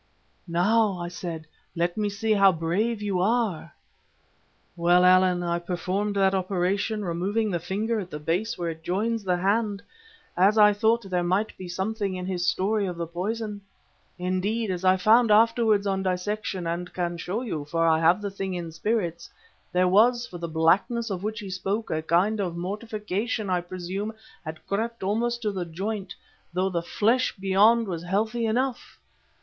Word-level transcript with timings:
"'Now,' 0.47 0.97
I 0.97 1.09
said, 1.09 1.45
'let 1.75 1.95
me 1.95 2.09
see 2.09 2.33
how 2.33 2.51
brave 2.51 3.03
you 3.03 3.19
are.' 3.21 3.71
"Well, 4.75 5.05
Allan, 5.05 5.43
I 5.43 5.59
performed 5.59 6.15
that 6.15 6.33
operation, 6.33 7.05
removing 7.05 7.51
the 7.51 7.59
finger 7.59 7.99
at 7.99 8.09
the 8.09 8.17
base 8.17 8.57
where 8.57 8.71
it 8.71 8.81
joins 8.81 9.23
the 9.23 9.37
hand, 9.37 9.83
as 10.35 10.57
I 10.57 10.73
thought 10.73 11.03
there 11.07 11.21
might 11.21 11.55
be 11.55 11.67
something 11.69 12.15
in 12.15 12.25
his 12.25 12.47
story 12.47 12.87
of 12.87 12.97
the 12.97 13.05
poison. 13.05 13.61
Indeed, 14.17 14.71
as 14.71 14.83
I 14.83 14.97
found 14.97 15.29
afterwards 15.29 15.85
on 15.85 16.01
dissection, 16.01 16.65
and 16.65 16.91
can 16.91 17.15
show 17.17 17.43
you, 17.43 17.65
for 17.65 17.85
I 17.87 17.99
have 17.99 18.23
the 18.23 18.31
thing 18.31 18.55
in 18.55 18.71
spirits, 18.71 19.29
there 19.71 19.87
was, 19.87 20.25
for 20.25 20.39
the 20.39 20.47
blackness 20.47 21.11
of 21.11 21.21
which 21.21 21.39
he 21.41 21.49
spoke—a 21.51 22.01
kind 22.01 22.39
of 22.39 22.57
mortification, 22.57 23.51
I 23.51 23.61
presume—had 23.61 24.65
crept 24.65 25.03
almost 25.03 25.43
to 25.43 25.51
the 25.51 25.63
joint, 25.65 26.15
though 26.53 26.69
the 26.69 26.81
flesh 26.81 27.35
beyond 27.37 27.87
was 27.87 28.01
healthy 28.01 28.47
enough. 28.47 28.97